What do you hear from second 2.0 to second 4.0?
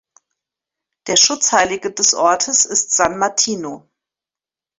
Ortes ist San Martino.